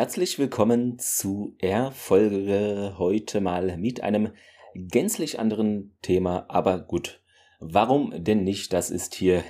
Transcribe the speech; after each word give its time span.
Herzlich 0.00 0.38
willkommen 0.38 0.98
zu 0.98 1.54
R-Folge 1.58 2.94
heute 2.96 3.42
mal 3.42 3.76
mit 3.76 4.02
einem 4.02 4.32
gänzlich 4.74 5.38
anderen 5.38 5.94
Thema, 6.00 6.46
aber 6.48 6.78
gut. 6.78 7.20
Warum 7.58 8.24
denn 8.24 8.42
nicht? 8.42 8.72
Das 8.72 8.88
ist 8.90 9.14
hier 9.14 9.44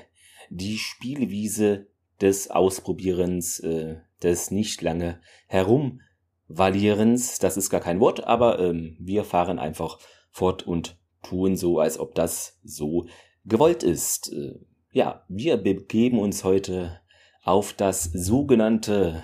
die 0.49 0.77
Spielwiese 0.77 1.87
des 2.21 2.51
Ausprobierens, 2.51 3.61
äh, 3.61 3.99
des 4.25 4.51
nicht 4.51 4.83
lange 4.83 5.21
herumvalierens. 5.47 7.39
Das 7.39 7.57
ist 7.57 7.71
gar 7.71 7.81
kein 7.81 8.01
Wort, 8.01 8.25
aber 8.25 8.59
ähm, 8.59 8.97
wir 8.99 9.23
fahren 9.23 9.61
einfach 9.61 10.01
fort 10.33 10.67
und 10.67 10.99
tun 11.23 11.57
so, 11.57 11.79
als 11.79 11.97
ob 11.97 12.17
das 12.17 12.59
so 12.65 13.07
gewollt 13.45 13.85
ist. 13.85 14.33
Äh, 14.33 14.59
ja, 14.91 15.25
wir 15.29 15.59
begeben 15.59 16.19
uns 16.19 16.43
heute 16.43 17.01
auf 17.45 17.73
das 17.73 18.03
sogenannte 18.03 19.23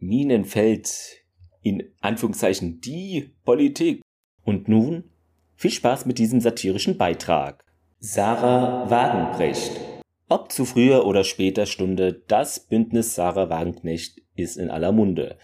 Minenfeld 0.00 1.20
in 1.62 1.92
Anführungszeichen 2.00 2.80
die 2.80 3.34
Politik. 3.44 4.02
Und 4.42 4.68
nun 4.68 5.04
viel 5.54 5.70
Spaß 5.70 6.06
mit 6.06 6.18
diesem 6.18 6.40
satirischen 6.40 6.96
Beitrag. 6.96 7.64
Sarah 7.98 8.88
Wagenknecht. 8.90 9.72
Ob 10.28 10.50
zu 10.50 10.64
früher 10.64 11.06
oder 11.06 11.22
später 11.22 11.66
Stunde, 11.66 12.22
das 12.28 12.60
Bündnis 12.60 13.14
Sarah 13.14 13.50
Wagenknecht 13.50 14.22
ist 14.34 14.56
in 14.56 14.70
aller 14.70 14.92
Munde. 14.92 15.36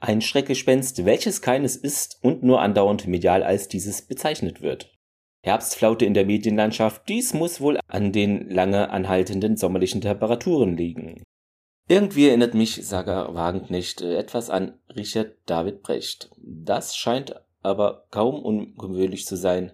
Ein 0.00 0.20
Schreckgespenst, 0.20 1.04
welches 1.04 1.40
keines 1.40 1.76
ist 1.76 2.18
und 2.22 2.42
nur 2.42 2.60
andauernd 2.60 3.06
medial 3.06 3.42
als 3.42 3.68
dieses 3.68 4.02
bezeichnet 4.02 4.60
wird. 4.60 4.90
Herbstflaute 5.42 6.04
in 6.04 6.14
der 6.14 6.26
Medienlandschaft, 6.26 7.08
dies 7.08 7.32
muss 7.32 7.60
wohl 7.60 7.78
an 7.86 8.12
den 8.12 8.50
lange 8.50 8.90
anhaltenden 8.90 9.56
sommerlichen 9.56 10.00
Temperaturen 10.00 10.76
liegen. 10.76 11.22
Irgendwie 11.90 12.28
erinnert 12.28 12.54
mich 12.54 12.86
Saga 12.86 13.34
Wagenknecht 13.34 14.00
äh, 14.00 14.16
etwas 14.16 14.48
an 14.48 14.74
Richard 14.94 15.32
David 15.46 15.82
Brecht. 15.82 16.30
Das 16.36 16.94
scheint 16.94 17.34
aber 17.62 18.06
kaum 18.12 18.44
ungewöhnlich 18.44 19.26
zu 19.26 19.34
sein. 19.34 19.72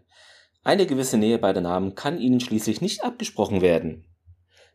Eine 0.65 0.87
gewisse 0.87 1.19
Nähe 1.19 1.39
beider 1.39 1.61
Namen 1.61 1.95
kann 1.95 2.19
ihnen 2.19 2.41
schließlich 2.41 2.81
nicht 2.81 3.05
abgesprochen 3.05 3.61
werden. 3.61 4.07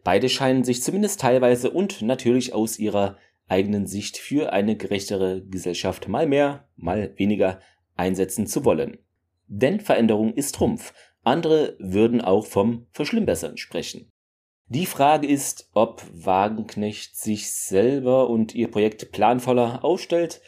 Beide 0.03 0.29
scheinen 0.29 0.63
sich 0.63 0.83
zumindest 0.83 1.19
teilweise 1.19 1.71
und 1.71 2.03
natürlich 2.03 2.53
aus 2.53 2.77
ihrer 2.77 3.17
eigenen 3.47 3.87
Sicht 3.87 4.17
für 4.17 4.53
eine 4.53 4.77
gerechtere 4.77 5.41
Gesellschaft 5.41 6.07
mal 6.07 6.27
mehr, 6.27 6.67
mal 6.75 7.11
weniger 7.17 7.59
einsetzen 7.95 8.45
zu 8.45 8.65
wollen. 8.65 8.99
Denn 9.47 9.79
Veränderung 9.79 10.35
ist 10.35 10.53
Trumpf. 10.53 10.93
Andere 11.23 11.75
würden 11.79 12.21
auch 12.21 12.45
vom 12.45 12.85
Verschlimmbessern 12.91 13.57
sprechen. 13.57 14.10
Die 14.73 14.85
Frage 14.85 15.27
ist, 15.27 15.69
ob 15.73 16.01
Wagenknecht 16.13 17.17
sich 17.17 17.51
selber 17.51 18.29
und 18.29 18.55
ihr 18.55 18.71
Projekt 18.71 19.11
planvoller 19.11 19.83
aufstellt, 19.83 20.39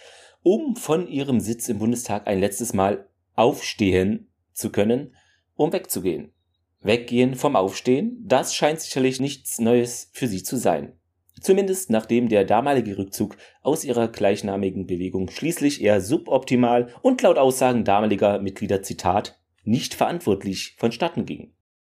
um 0.44 0.78
von 0.78 1.10
ihrem 1.10 1.42
Sitz 1.42 1.68
im 1.68 1.80
Bundestag 1.80 2.26
ein 2.26 2.40
letztes 2.40 2.72
Mal 2.74 3.10
aufstehen 3.36 4.32
zu 4.54 4.70
können, 4.70 5.14
um 5.58 5.74
wegzugehen. 5.74 6.32
Weggehen 6.80 7.36
vom 7.36 7.58
Aufstehen, 7.58 8.24
das 8.26 8.56
scheint 8.56 8.80
sicherlich 8.80 9.20
nichts 9.20 9.60
Neues 9.60 10.10
für 10.14 10.30
sie 10.30 10.42
zu 10.42 10.56
sein. 10.56 10.94
Zumindest 11.42 11.90
nachdem 11.90 12.30
der 12.30 12.46
damalige 12.46 12.98
Rückzug 12.98 13.36
aus 13.62 13.84
ihrer 13.84 14.08
gleichnamigen 14.08 14.88
Bewegung 14.88 15.30
schließlich 15.30 15.82
eher 15.82 16.00
suboptimal 16.00 16.88
und 17.02 17.22
laut 17.24 17.38
Aussagen 17.38 17.84
damaliger 17.84 18.40
Mitglieder 18.40 18.84
Zitat 18.84 19.38
nicht 19.66 19.94
verantwortlich 19.94 20.76
vonstatten 20.78 21.26
ging. 21.26 21.52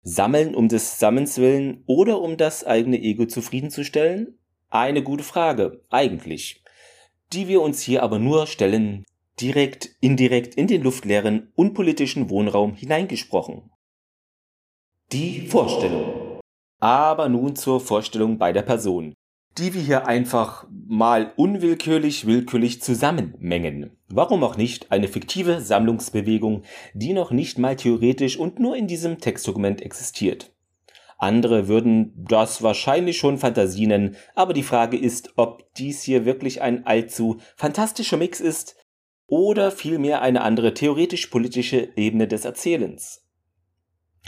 Sammeln 0.04 0.54
um 0.54 0.68
des 0.68 0.98
Sammens 0.98 1.38
willen 1.38 1.82
oder 1.86 2.20
um 2.20 2.36
das 2.36 2.64
eigene 2.64 3.00
Ego 3.00 3.24
zufriedenzustellen? 3.24 4.38
Eine 4.68 5.02
gute 5.02 5.24
Frage, 5.24 5.82
eigentlich. 5.88 6.62
Die 7.32 7.48
wir 7.48 7.62
uns 7.62 7.80
hier 7.80 8.02
aber 8.02 8.18
nur 8.18 8.46
stellen, 8.46 9.04
direkt, 9.40 9.96
indirekt 10.00 10.54
in 10.56 10.66
den 10.66 10.82
luftleeren, 10.82 11.50
unpolitischen 11.56 12.28
Wohnraum 12.28 12.74
hineingesprochen. 12.74 13.70
Die 15.10 15.46
Vorstellung. 15.46 16.40
Aber 16.80 17.30
nun 17.30 17.56
zur 17.56 17.80
Vorstellung 17.80 18.36
beider 18.36 18.62
Personen 18.62 19.14
die 19.58 19.74
wir 19.74 19.80
hier 19.80 20.06
einfach 20.08 20.66
mal 20.70 21.32
unwillkürlich, 21.36 22.26
willkürlich 22.26 22.82
zusammenmengen. 22.82 23.96
Warum 24.08 24.42
auch 24.42 24.56
nicht 24.56 24.90
eine 24.90 25.08
fiktive 25.08 25.60
Sammlungsbewegung, 25.60 26.62
die 26.92 27.12
noch 27.12 27.30
nicht 27.30 27.58
mal 27.58 27.76
theoretisch 27.76 28.36
und 28.36 28.58
nur 28.58 28.76
in 28.76 28.86
diesem 28.86 29.18
Textdokument 29.18 29.80
existiert. 29.80 30.52
Andere 31.18 31.68
würden 31.68 32.12
das 32.28 32.62
wahrscheinlich 32.62 33.18
schon 33.18 33.38
Fantasie 33.38 33.86
nennen, 33.86 34.16
aber 34.34 34.52
die 34.52 34.64
Frage 34.64 34.96
ist, 34.96 35.32
ob 35.36 35.72
dies 35.74 36.02
hier 36.02 36.24
wirklich 36.24 36.60
ein 36.60 36.86
allzu 36.86 37.38
fantastischer 37.56 38.16
Mix 38.16 38.40
ist 38.40 38.76
oder 39.26 39.70
vielmehr 39.70 40.20
eine 40.20 40.42
andere 40.42 40.74
theoretisch-politische 40.74 41.92
Ebene 41.96 42.26
des 42.28 42.44
Erzählens. 42.44 43.24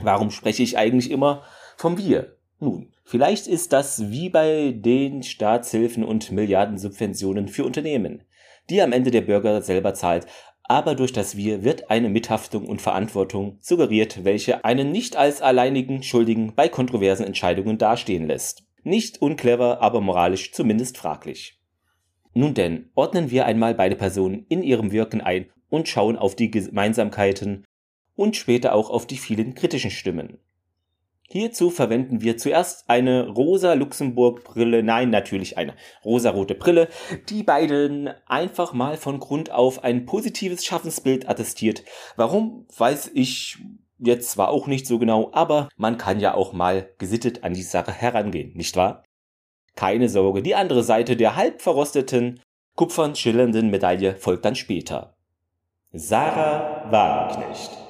Warum 0.00 0.30
spreche 0.30 0.62
ich 0.62 0.78
eigentlich 0.78 1.10
immer 1.10 1.42
vom 1.76 1.98
Wir? 1.98 2.35
Nun, 2.58 2.92
Vielleicht 3.08 3.46
ist 3.46 3.72
das 3.72 4.10
wie 4.10 4.30
bei 4.30 4.72
den 4.76 5.22
Staatshilfen 5.22 6.02
und 6.02 6.32
Milliardensubventionen 6.32 7.46
für 7.46 7.64
Unternehmen, 7.64 8.24
die 8.68 8.82
am 8.82 8.90
Ende 8.90 9.12
der 9.12 9.20
Bürger 9.20 9.62
selber 9.62 9.94
zahlt, 9.94 10.26
aber 10.64 10.96
durch 10.96 11.12
das 11.12 11.36
Wir 11.36 11.62
wird 11.62 11.88
eine 11.88 12.08
Mithaftung 12.08 12.66
und 12.66 12.82
Verantwortung 12.82 13.58
suggeriert, 13.60 14.24
welche 14.24 14.64
einen 14.64 14.90
nicht 14.90 15.14
als 15.14 15.40
alleinigen 15.40 16.02
Schuldigen 16.02 16.56
bei 16.56 16.68
kontroversen 16.68 17.24
Entscheidungen 17.24 17.78
dastehen 17.78 18.26
lässt. 18.26 18.64
Nicht 18.82 19.22
unclever, 19.22 19.80
aber 19.80 20.00
moralisch 20.00 20.50
zumindest 20.50 20.98
fraglich. 20.98 21.60
Nun 22.34 22.54
denn, 22.54 22.90
ordnen 22.96 23.30
wir 23.30 23.46
einmal 23.46 23.76
beide 23.76 23.94
Personen 23.94 24.46
in 24.48 24.64
ihrem 24.64 24.90
Wirken 24.90 25.20
ein 25.20 25.46
und 25.68 25.88
schauen 25.88 26.16
auf 26.16 26.34
die 26.34 26.50
Gemeinsamkeiten 26.50 27.64
und 28.16 28.34
später 28.34 28.74
auch 28.74 28.90
auf 28.90 29.06
die 29.06 29.16
vielen 29.16 29.54
kritischen 29.54 29.92
Stimmen. 29.92 30.40
Hierzu 31.28 31.70
verwenden 31.70 32.20
wir 32.20 32.36
zuerst 32.36 32.88
eine 32.88 33.28
rosa 33.28 33.74
Luxemburg-Brille, 33.74 34.82
nein, 34.84 35.10
natürlich 35.10 35.58
eine 35.58 35.74
rosarote 36.04 36.54
Brille, 36.54 36.88
die 37.28 37.42
beiden 37.42 38.10
einfach 38.26 38.72
mal 38.72 38.96
von 38.96 39.18
Grund 39.18 39.50
auf 39.50 39.82
ein 39.82 40.06
positives 40.06 40.64
Schaffensbild 40.64 41.28
attestiert. 41.28 41.82
Warum, 42.16 42.66
weiß 42.76 43.10
ich 43.14 43.58
jetzt 43.98 44.30
zwar 44.30 44.50
auch 44.50 44.68
nicht 44.68 44.86
so 44.86 44.98
genau, 44.98 45.30
aber 45.32 45.68
man 45.76 45.98
kann 45.98 46.20
ja 46.20 46.34
auch 46.34 46.52
mal 46.52 46.90
gesittet 46.98 47.42
an 47.42 47.54
die 47.54 47.62
Sache 47.62 47.92
herangehen, 47.92 48.52
nicht 48.54 48.76
wahr? 48.76 49.02
Keine 49.74 50.08
Sorge, 50.08 50.42
die 50.42 50.54
andere 50.54 50.84
Seite 50.84 51.16
der 51.16 51.34
halb 51.34 51.60
verrosteten, 51.60 52.40
kupfern 52.76 53.16
schillernden 53.16 53.70
Medaille 53.70 54.14
folgt 54.16 54.44
dann 54.44 54.54
später. 54.54 55.16
Sarah 55.92 56.90
Wagenknecht 56.90 57.85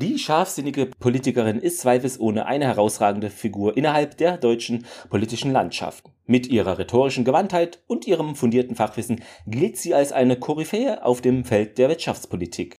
die 0.00 0.16
scharfsinnige 0.16 0.86
Politikerin 0.86 1.58
ist 1.58 1.80
zweifelsohne 1.80 2.46
eine 2.46 2.66
herausragende 2.66 3.30
Figur 3.30 3.76
innerhalb 3.76 4.16
der 4.16 4.38
deutschen 4.38 4.86
politischen 5.10 5.50
Landschaft. 5.50 6.04
Mit 6.24 6.46
ihrer 6.46 6.78
rhetorischen 6.78 7.24
Gewandtheit 7.24 7.82
und 7.88 8.06
ihrem 8.06 8.36
fundierten 8.36 8.76
Fachwissen 8.76 9.24
gilt 9.48 9.76
sie 9.76 9.94
als 9.94 10.12
eine 10.12 10.38
Koryphäe 10.38 11.04
auf 11.04 11.20
dem 11.20 11.44
Feld 11.44 11.78
der 11.78 11.88
Wirtschaftspolitik. 11.88 12.76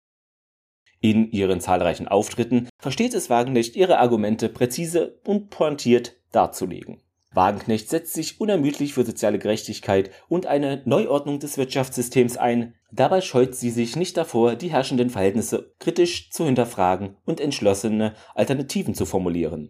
In 1.00 1.30
ihren 1.32 1.60
zahlreichen 1.60 2.06
Auftritten 2.06 2.68
versteht 2.80 3.14
es 3.14 3.28
Wagenknecht, 3.28 3.74
ihre 3.74 3.98
Argumente 3.98 4.48
präzise 4.48 5.20
und 5.26 5.50
pointiert 5.50 6.16
darzulegen. 6.30 7.02
Wagenknecht 7.32 7.90
setzt 7.90 8.14
sich 8.14 8.40
unermüdlich 8.40 8.94
für 8.94 9.04
soziale 9.04 9.40
Gerechtigkeit 9.40 10.10
und 10.28 10.46
eine 10.46 10.82
Neuordnung 10.84 11.40
des 11.40 11.58
Wirtschaftssystems 11.58 12.36
ein. 12.36 12.74
Dabei 12.90 13.20
scheut 13.20 13.54
sie 13.54 13.70
sich 13.70 13.96
nicht 13.96 14.16
davor, 14.16 14.54
die 14.54 14.70
herrschenden 14.70 15.10
Verhältnisse 15.10 15.74
kritisch 15.78 16.30
zu 16.30 16.46
hinterfragen 16.46 17.16
und 17.24 17.40
entschlossene 17.40 18.14
Alternativen 18.34 18.94
zu 18.94 19.04
formulieren. 19.04 19.68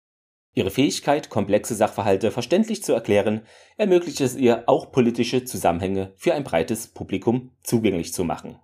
Ihre 0.54 0.70
Fähigkeit, 0.70 1.28
komplexe 1.28 1.74
Sachverhalte 1.74 2.30
verständlich 2.30 2.82
zu 2.82 2.92
erklären, 2.92 3.42
ermöglicht 3.76 4.20
es 4.20 4.36
ihr, 4.36 4.65
auch 4.68 4.91
politische 4.92 5.44
Zusammenhänge 5.44 6.12
für 6.16 6.34
ein 6.34 6.44
breites 6.44 6.88
Publikum 6.88 7.53
zugänglich 7.62 8.12
zu 8.12 8.24
machen. 8.24 8.59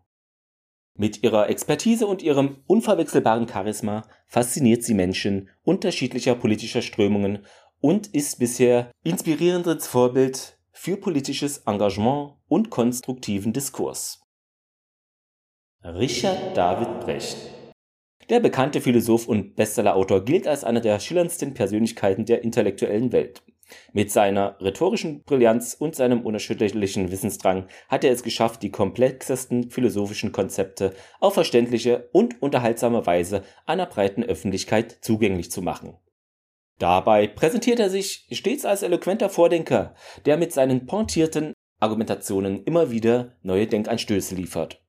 Mit 0.97 1.25
ihrer 1.25 1.49
Expertise 1.49 2.07
und 2.07 2.23
ihrem 2.23 2.63
unverwechselbaren 2.67 3.49
Charisma 3.49 4.07
fasziniert 4.27 4.85
sie 4.85 4.95
Menschen 4.95 5.51
unterschiedlicher 5.65 6.37
politischer 6.37 6.83
Strömungen 6.83 7.45
und 7.81 8.07
ist 8.09 8.39
bisher 8.39 8.93
inspirierendes 9.03 9.89
Vorbild 9.89 10.59
für 10.71 10.97
politisches 10.97 11.59
Engagement 11.59 12.35
und 12.49 12.71
konstruktiven 12.71 13.53
Diskurs. 13.53 14.24
Richard 15.87 16.57
David 16.57 17.01
Brecht 17.01 17.37
Der 18.31 18.41
bekannte 18.41 18.81
Philosoph 18.81 19.29
und 19.29 19.55
Bestsellerautor 19.55 20.25
gilt 20.25 20.49
als 20.49 20.65
einer 20.65 20.81
der 20.81 20.99
schillerndsten 20.99 21.53
Persönlichkeiten 21.53 22.25
der 22.25 22.43
intellektuellen 22.43 23.13
Welt. 23.13 23.43
Mit 23.93 24.11
seiner 24.11 24.59
rhetorischen 24.63 25.25
Brillanz 25.25 25.77
und 25.79 25.95
seinem 25.95 26.23
unerschütterlichen 26.23 27.11
Wissensdrang 27.11 27.67
hat 27.89 28.03
er 28.03 28.13
es 28.13 28.23
geschafft, 28.23 28.63
die 28.63 28.71
komplexesten 28.71 29.71
philosophischen 29.71 30.33
Konzepte 30.33 30.95
auf 31.21 31.35
verständliche 31.35 32.09
und 32.13 32.41
unterhaltsame 32.41 33.05
Weise 33.05 33.43
einer 33.67 33.85
breiten 33.85 34.25
Öffentlichkeit 34.25 34.91
zugänglich 35.03 35.51
zu 35.51 35.61
machen. 35.61 35.99
Dabei 36.79 37.27
präsentiert 37.27 37.79
er 37.79 37.91
sich 37.91 38.27
stets 38.33 38.65
als 38.65 38.83
eloquenter 38.83 39.29
Vordenker, 39.29 39.95
der 40.25 40.39
mit 40.39 40.51
seinen 40.51 40.87
pointierten 40.87 41.53
Argumentationen 41.79 42.65
immer 42.65 42.91
wieder 42.91 43.37
neue 43.43 43.67
Denkanstöße 43.67 44.35
liefert. 44.35 44.81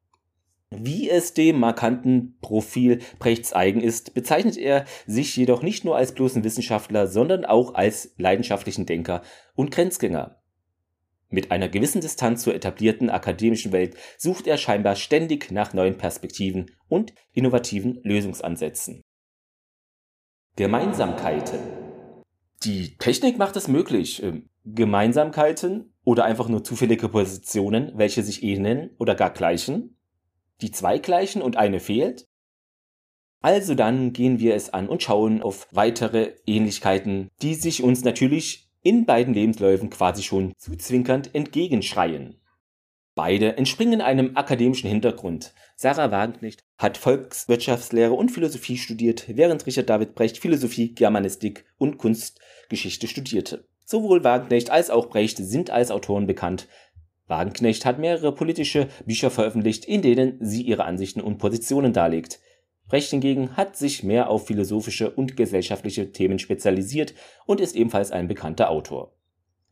Wie 0.80 1.10
es 1.10 1.34
dem 1.34 1.60
markanten 1.60 2.38
Profil 2.42 3.00
Brechts 3.20 3.54
eigen 3.54 3.82
ist, 3.82 4.14
bezeichnet 4.14 4.58
er 4.58 4.86
sich 5.06 5.36
jedoch 5.36 5.62
nicht 5.62 5.86
nur 5.86 5.96
als 5.96 6.14
bloßen 6.14 6.44
Wissenschaftler, 6.44 7.08
sondern 7.08 7.46
auch 7.46 7.76
als 7.76 8.14
leidenschaftlichen 8.18 8.86
Denker 8.86 9.22
und 9.56 9.72
Grenzgänger. 9.72 10.42
Mit 11.30 11.52
einer 11.52 11.70
gewissen 11.70 12.02
Distanz 12.02 12.44
zur 12.44 12.56
etablierten 12.56 13.10
akademischen 13.10 13.72
Welt 13.72 13.96
sucht 14.18 14.48
er 14.48 14.58
scheinbar 14.58 14.96
ständig 14.96 15.52
nach 15.52 15.74
neuen 15.74 15.98
Perspektiven 15.98 16.72
und 16.88 17.14
innovativen 17.34 18.00
Lösungsansätzen. 18.04 19.02
Gemeinsamkeiten. 20.56 21.60
Die 22.64 22.98
Technik 22.98 23.38
macht 23.38 23.56
es 23.58 23.68
möglich. 23.68 24.24
Ähm, 24.24 24.50
Gemeinsamkeiten 24.64 25.94
oder 26.04 26.24
einfach 26.24 26.48
nur 26.48 26.64
zufällige 26.64 27.10
Positionen, 27.10 27.92
welche 27.96 28.24
sich 28.24 28.42
ähneln 28.42 28.92
oder 28.98 29.16
gar 29.16 29.32
gleichen. 29.32 29.95
Die 30.62 30.72
zwei 30.72 31.00
gleichen 31.00 31.42
und 31.42 31.58
eine 31.58 31.80
fehlt. 31.80 32.28
Also 33.42 33.76
dann 33.76 34.14
gehen 34.14 34.40
wir 34.40 34.56
es 34.56 34.72
an 34.72 34.90
und 34.90 35.04
schauen 35.04 35.44
auf 35.44 35.68
weitere 35.72 36.36
Ähnlichkeiten, 36.48 37.30
die 37.42 37.56
sich 37.56 37.84
uns 37.84 38.04
natürlich 38.04 38.70
in 38.82 39.06
beiden 39.06 39.34
Lebensläufen 39.34 39.90
quasi 39.90 40.24
schon 40.24 40.54
zuzwinkernd 40.58 41.34
entgegenschreien. 41.36 42.40
Beide 43.16 43.58
entspringen 43.58 44.02
einem 44.02 44.36
akademischen 44.36 44.90
Hintergrund. 44.90 45.54
Sarah 45.78 46.12
Wagenknecht 46.12 46.66
hat 46.78 46.98
Volkswirtschaftslehre 46.98 48.14
und 48.14 48.30
Philosophie 48.30 48.78
studiert, 48.78 49.26
während 49.30 49.66
Richard 49.66 49.90
David 49.90 50.16
Brecht 50.16 50.38
Philosophie, 50.38 50.94
Germanistik 50.94 51.66
und 51.78 51.98
Kunstgeschichte 51.98 53.08
studierte. 53.08 53.68
Sowohl 53.86 54.24
Wagenknecht 54.24 54.70
als 54.70 54.90
auch 54.90 55.10
Brecht 55.10 55.38
sind 55.38 55.70
als 55.70 55.92
Autoren 55.92 56.28
bekannt. 56.28 56.68
Wagenknecht 57.28 57.86
hat 57.86 58.00
mehrere 58.00 58.32
politische 58.34 58.88
Bücher 59.06 59.32
veröffentlicht, 59.32 59.86
in 59.86 60.02
denen 60.02 60.38
sie 60.42 60.62
ihre 60.62 60.86
Ansichten 60.86 61.22
und 61.22 61.38
Positionen 61.38 61.94
darlegt. 61.94 62.40
Brecht 62.88 63.10
hingegen 63.10 63.58
hat 63.58 63.76
sich 63.76 64.04
mehr 64.04 64.30
auf 64.30 64.46
philosophische 64.46 65.10
und 65.10 65.36
gesellschaftliche 65.36 66.12
Themen 66.12 66.38
spezialisiert 66.38 67.16
und 67.48 67.60
ist 67.60 67.76
ebenfalls 67.76 68.12
ein 68.12 68.28
bekannter 68.28 68.70
Autor. 68.70 69.12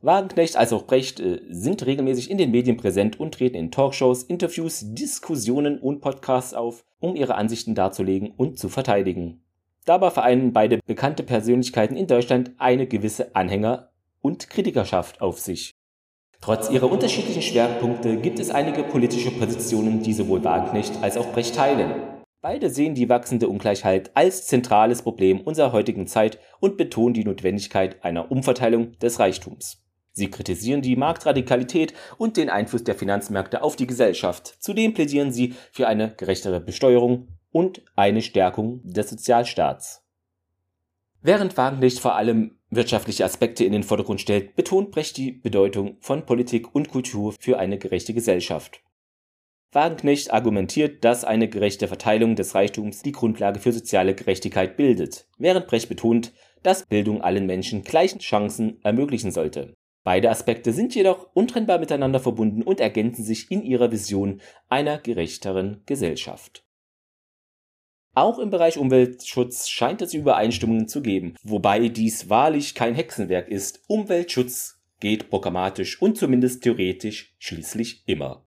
Wagenknecht 0.00 0.56
als 0.56 0.72
auch 0.72 0.84
Brecht 0.86 1.20
äh, 1.20 1.40
sind 1.48 1.86
regelmäßig 1.86 2.30
in 2.30 2.36
den 2.36 2.50
Medien 2.50 2.76
präsent 2.76 3.18
und 3.18 3.34
treten 3.34 3.56
in 3.56 3.70
Talkshows, 3.70 4.24
Interviews, 4.24 4.82
Diskussionen 4.92 5.78
und 5.78 6.00
Podcasts 6.00 6.52
auf, 6.52 6.84
um 6.98 7.16
ihre 7.16 7.36
Ansichten 7.36 7.74
darzulegen 7.74 8.32
und 8.32 8.58
zu 8.58 8.68
verteidigen. 8.68 9.42
Dabei 9.86 10.10
vereinen 10.10 10.52
beide 10.52 10.80
bekannte 10.84 11.22
Persönlichkeiten 11.22 11.96
in 11.96 12.06
Deutschland 12.06 12.52
eine 12.58 12.86
gewisse 12.86 13.34
Anhänger- 13.34 13.90
und 14.20 14.50
Kritikerschaft 14.50 15.20
auf 15.20 15.38
sich. 15.38 15.74
Trotz 16.44 16.68
ihrer 16.68 16.90
unterschiedlichen 16.90 17.40
Schwerpunkte 17.40 18.18
gibt 18.18 18.38
es 18.38 18.50
einige 18.50 18.82
politische 18.82 19.30
Positionen, 19.30 20.02
die 20.02 20.12
sowohl 20.12 20.44
Wagenknecht 20.44 21.02
als 21.02 21.16
auch 21.16 21.32
Brecht 21.32 21.54
teilen. 21.54 21.94
Beide 22.42 22.68
sehen 22.68 22.94
die 22.94 23.08
wachsende 23.08 23.48
Ungleichheit 23.48 24.10
als 24.12 24.46
zentrales 24.46 25.00
Problem 25.00 25.40
unserer 25.40 25.72
heutigen 25.72 26.06
Zeit 26.06 26.38
und 26.60 26.76
betonen 26.76 27.14
die 27.14 27.24
Notwendigkeit 27.24 28.04
einer 28.04 28.30
Umverteilung 28.30 28.92
des 28.98 29.18
Reichtums. 29.20 29.86
Sie 30.12 30.30
kritisieren 30.30 30.82
die 30.82 30.96
Marktradikalität 30.96 31.94
und 32.18 32.36
den 32.36 32.50
Einfluss 32.50 32.84
der 32.84 32.94
Finanzmärkte 32.94 33.62
auf 33.62 33.74
die 33.74 33.86
Gesellschaft. 33.86 34.54
Zudem 34.58 34.92
plädieren 34.92 35.32
sie 35.32 35.54
für 35.72 35.88
eine 35.88 36.14
gerechtere 36.14 36.60
Besteuerung 36.60 37.28
und 37.52 37.80
eine 37.96 38.20
Stärkung 38.20 38.82
des 38.84 39.08
Sozialstaats. 39.08 40.04
Während 41.22 41.56
Wagenknecht 41.56 42.00
vor 42.00 42.16
allem 42.16 42.58
wirtschaftliche 42.76 43.24
Aspekte 43.24 43.64
in 43.64 43.72
den 43.72 43.82
Vordergrund 43.82 44.20
stellt, 44.20 44.56
betont 44.56 44.90
Brecht 44.90 45.16
die 45.16 45.32
Bedeutung 45.32 45.96
von 46.00 46.26
Politik 46.26 46.74
und 46.74 46.88
Kultur 46.88 47.34
für 47.38 47.58
eine 47.58 47.78
gerechte 47.78 48.14
Gesellschaft. 48.14 48.82
Wagenknecht 49.72 50.32
argumentiert, 50.32 51.04
dass 51.04 51.24
eine 51.24 51.48
gerechte 51.48 51.88
Verteilung 51.88 52.36
des 52.36 52.54
Reichtums 52.54 53.02
die 53.02 53.12
Grundlage 53.12 53.58
für 53.58 53.72
soziale 53.72 54.14
Gerechtigkeit 54.14 54.76
bildet, 54.76 55.26
während 55.36 55.66
Brecht 55.66 55.88
betont, 55.88 56.32
dass 56.62 56.86
Bildung 56.86 57.20
allen 57.20 57.46
Menschen 57.46 57.82
gleichen 57.82 58.20
Chancen 58.20 58.80
ermöglichen 58.84 59.32
sollte. 59.32 59.74
Beide 60.04 60.30
Aspekte 60.30 60.72
sind 60.72 60.94
jedoch 60.94 61.28
untrennbar 61.34 61.78
miteinander 61.78 62.20
verbunden 62.20 62.62
und 62.62 62.78
ergänzen 62.78 63.24
sich 63.24 63.50
in 63.50 63.62
ihrer 63.62 63.90
Vision 63.90 64.40
einer 64.68 64.98
gerechteren 64.98 65.82
Gesellschaft. 65.86 66.63
Auch 68.14 68.38
im 68.38 68.50
Bereich 68.50 68.78
Umweltschutz 68.78 69.68
scheint 69.68 70.00
es 70.00 70.14
Übereinstimmungen 70.14 70.86
zu 70.86 71.02
geben, 71.02 71.34
wobei 71.42 71.88
dies 71.88 72.30
wahrlich 72.30 72.76
kein 72.76 72.94
Hexenwerk 72.94 73.48
ist. 73.48 73.82
Umweltschutz 73.88 74.80
geht 75.00 75.30
programmatisch 75.30 76.00
und 76.00 76.16
zumindest 76.16 76.62
theoretisch 76.62 77.34
schließlich 77.38 78.04
immer. 78.06 78.46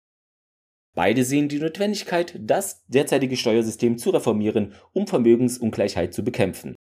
Beide 0.95 1.25
sehen 1.25 1.49
die 1.49 1.59
Notwendigkeit, 1.59 2.39
das 2.39 2.85
derzeitige 2.87 3.37
Steuersystem 3.37 3.99
zu 3.99 4.11
reformieren, 4.11 4.75
um 4.93 5.07
Vermögensungleichheit 5.07 6.13
zu 6.13 6.23
bekämpfen. 6.23 6.77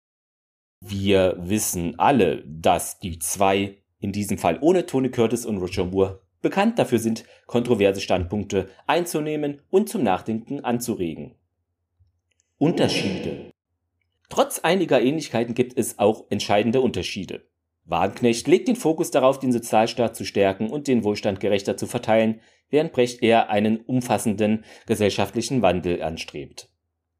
Wir 0.81 1.35
wissen 1.37 1.99
alle, 1.99 2.43
dass 2.47 2.99
die 2.99 3.19
zwei, 3.19 3.77
in 3.99 4.13
diesem 4.13 4.37
Fall 4.37 4.57
ohne 4.61 4.85
Tony 4.85 5.11
Curtis 5.11 5.45
und 5.45 5.57
Roger 5.57 5.85
Moore, 5.85 6.21
bekannt 6.41 6.79
dafür 6.79 6.99
sind, 6.99 7.25
kontroverse 7.45 7.99
Standpunkte 7.99 8.69
einzunehmen 8.87 9.61
und 9.69 9.89
zum 9.89 10.03
Nachdenken 10.03 10.61
anzuregen. 10.61 11.35
Unterschiede. 12.61 13.53
Trotz 14.27 14.59
einiger 14.59 15.01
Ähnlichkeiten 15.01 15.55
gibt 15.55 15.77
es 15.77 15.97
auch 15.97 16.25
entscheidende 16.29 16.81
Unterschiede. 16.81 17.47
Wagenknecht 17.85 18.49
legt 18.49 18.67
den 18.67 18.75
Fokus 18.75 19.11
darauf, 19.11 19.39
den 19.39 19.53
Sozialstaat 19.53 20.13
zu 20.13 20.25
stärken 20.25 20.69
und 20.69 20.89
den 20.89 21.05
Wohlstand 21.05 21.39
gerechter 21.39 21.77
zu 21.77 21.87
verteilen, 21.87 22.41
während 22.69 22.91
Brecht 22.91 23.23
eher 23.23 23.49
einen 23.49 23.77
umfassenden 23.77 24.65
gesellschaftlichen 24.87 25.61
Wandel 25.61 26.03
anstrebt. 26.03 26.69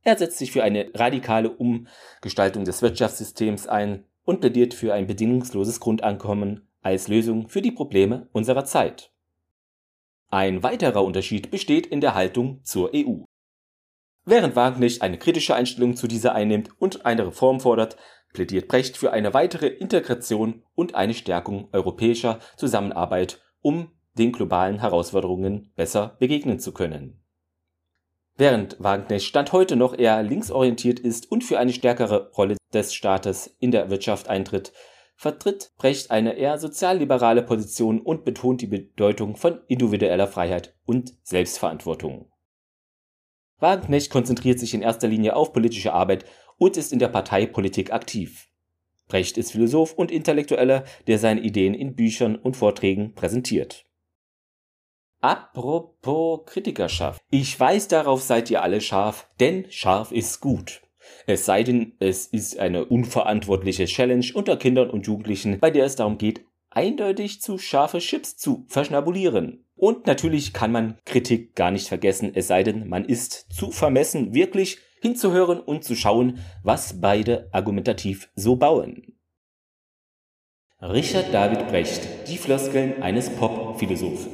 Er 0.03 0.17
setzt 0.17 0.39
sich 0.39 0.51
für 0.51 0.61
eine 0.61 0.91
radikale 0.93 1.51
Umgestaltung 1.51 2.65
des 2.65 2.81
Wirtschaftssystems 2.81 3.65
ein 3.65 4.03
und 4.25 4.41
plädiert 4.41 4.73
für 4.73 4.93
ein 4.93 5.07
bedingungsloses 5.07 5.79
Grundankommen 5.79 6.67
als 6.81 7.07
Lösung 7.07 7.47
für 7.47 7.61
die 7.61 7.71
Probleme 7.71 8.27
unserer 8.33 8.65
Zeit. 8.65 9.13
Ein 10.27 10.63
weiterer 10.63 11.01
Unterschied 11.01 11.49
besteht 11.49 11.87
in 11.87 12.01
der 12.01 12.13
Haltung 12.13 12.59
zur 12.63 12.91
EU. 12.93 13.23
Während 14.29 14.55
Wagenknecht 14.55 15.01
eine 15.01 15.17
kritische 15.17 15.55
Einstellung 15.55 15.95
zu 15.95 16.07
dieser 16.07 16.35
einnimmt 16.35 16.69
und 16.77 17.03
eine 17.03 17.25
Reform 17.25 17.59
fordert, 17.59 17.97
plädiert 18.31 18.67
Brecht 18.67 18.95
für 18.95 19.11
eine 19.11 19.33
weitere 19.33 19.65
Integration 19.65 20.61
und 20.75 20.93
eine 20.93 21.15
Stärkung 21.15 21.67
europäischer 21.71 22.37
Zusammenarbeit, 22.55 23.41
um 23.61 23.91
den 24.19 24.31
globalen 24.31 24.81
Herausforderungen 24.81 25.73
besser 25.75 26.15
begegnen 26.19 26.59
zu 26.59 26.73
können. 26.73 27.25
Während 28.35 28.75
Wagenknecht 28.77 29.25
Stand 29.25 29.51
heute 29.51 29.75
noch 29.75 29.97
eher 29.97 30.21
linksorientiert 30.21 30.99
ist 30.99 31.31
und 31.31 31.43
für 31.43 31.57
eine 31.57 31.73
stärkere 31.73 32.29
Rolle 32.33 32.55
des 32.71 32.93
Staates 32.93 33.55
in 33.57 33.71
der 33.71 33.89
Wirtschaft 33.89 34.29
eintritt, 34.29 34.73
vertritt 35.15 35.71
Brecht 35.79 36.11
eine 36.11 36.33
eher 36.33 36.59
sozialliberale 36.59 37.41
Position 37.41 37.99
und 37.99 38.25
betont 38.25 38.61
die 38.61 38.67
Bedeutung 38.67 39.37
von 39.37 39.61
individueller 39.67 40.27
Freiheit 40.27 40.75
und 40.85 41.15
Selbstverantwortung. 41.23 42.29
Wagenknecht 43.59 44.09
konzentriert 44.09 44.59
sich 44.59 44.73
in 44.73 44.81
erster 44.81 45.07
Linie 45.07 45.35
auf 45.35 45.53
politische 45.53 45.93
Arbeit 45.93 46.25
und 46.57 46.77
ist 46.77 46.93
in 46.93 46.99
der 46.99 47.09
Parteipolitik 47.09 47.91
aktiv. 47.91 48.47
Brecht 49.07 49.37
ist 49.37 49.51
Philosoph 49.51 49.93
und 49.93 50.11
Intellektueller, 50.11 50.85
der 51.07 51.17
seine 51.17 51.41
Ideen 51.41 51.73
in 51.73 51.95
Büchern 51.95 52.35
und 52.35 52.55
Vorträgen 52.55 53.15
präsentiert. 53.15 53.85
Apropos 55.21 56.45
Kritikerschaft. 56.45 57.21
Ich 57.29 57.59
weiß, 57.59 57.89
darauf 57.89 58.21
seid 58.21 58.49
ihr 58.49 58.61
alle 58.61 58.79
scharf, 58.79 59.27
denn 59.39 59.65
scharf 59.69 60.11
ist 60.11 60.39
gut. 60.39 60.81
Es 61.25 61.45
sei 61.45 61.63
denn, 61.63 61.93
es 61.99 62.27
ist 62.27 62.59
eine 62.59 62.85
unverantwortliche 62.85 63.85
Challenge 63.85 64.25
unter 64.33 64.57
Kindern 64.57 64.89
und 64.89 65.07
Jugendlichen, 65.07 65.59
bei 65.59 65.71
der 65.71 65.85
es 65.85 65.95
darum 65.95 66.17
geht, 66.17 66.45
eindeutig 66.69 67.41
zu 67.41 67.57
scharfe 67.57 67.97
Chips 67.97 68.37
zu 68.37 68.65
verschnabulieren. 68.67 69.65
Und 69.79 70.07
natürlich 70.07 70.51
kann 70.51 70.73
man 70.73 70.97
Kritik 71.05 71.55
gar 71.55 71.71
nicht 71.71 71.87
vergessen, 71.87 72.33
es 72.35 72.47
sei 72.47 72.63
denn, 72.63 72.89
man 72.89 73.05
ist 73.05 73.47
zu 73.49 73.71
vermessen, 73.71 74.33
wirklich 74.33 74.79
hinzuhören 75.01 75.61
und 75.61 75.85
zu 75.85 75.95
schauen, 75.95 76.39
was 76.63 76.99
beide 76.99 77.47
argumentativ 77.53 78.29
so 78.35 78.57
bauen. 78.57 79.17
Richard 80.81 81.33
David 81.33 81.69
Brecht, 81.69 82.01
die 82.27 82.37
Floskeln 82.37 83.01
eines 83.01 83.29
Pop-Philosophen. 83.29 84.29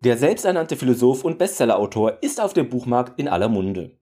Der 0.00 0.16
selbsternannte 0.16 0.76
Philosoph 0.76 1.22
und 1.22 1.36
Bestsellerautor 1.36 2.22
ist 2.22 2.40
auf 2.40 2.54
dem 2.54 2.70
Buchmarkt 2.70 3.20
in 3.20 3.28
aller 3.28 3.50
Munde. 3.50 3.98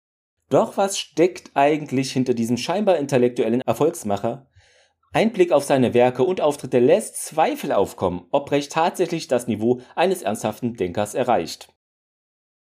Doch 0.49 0.75
was 0.75 0.99
steckt 0.99 1.51
eigentlich 1.53 2.11
hinter 2.11 2.33
diesem 2.33 2.57
scheinbar 2.57 2.97
intellektuellen 2.97 3.61
Erfolgsmacher? 3.61 4.50
Ein 5.13 5.33
Blick 5.33 5.51
auf 5.51 5.65
seine 5.65 5.93
Werke 5.93 6.23
und 6.23 6.39
Auftritte 6.39 6.79
lässt 6.79 7.17
Zweifel 7.17 7.73
aufkommen, 7.73 8.27
ob 8.31 8.45
Brecht 8.45 8.71
tatsächlich 8.71 9.27
das 9.27 9.45
Niveau 9.45 9.81
eines 9.93 10.21
ernsthaften 10.21 10.75
Denkers 10.75 11.15
erreicht. 11.15 11.67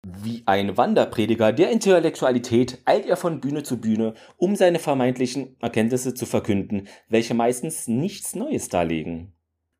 Wie 0.05 0.43
ein 0.45 0.75
Wanderprediger 0.75 1.53
der 1.53 1.71
Intellektualität 1.71 2.79
eilt 2.83 3.05
er 3.05 3.15
von 3.15 3.39
Bühne 3.39 3.63
zu 3.63 3.79
Bühne, 3.79 4.15
um 4.35 4.57
seine 4.57 4.79
vermeintlichen 4.79 5.55
Erkenntnisse 5.61 6.13
zu 6.13 6.25
verkünden, 6.25 6.89
welche 7.07 7.33
meistens 7.33 7.87
nichts 7.87 8.35
Neues 8.35 8.67
darlegen. 8.67 9.31